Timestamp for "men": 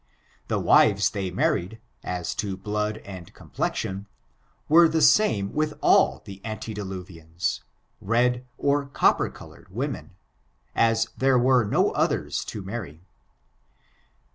9.87-10.15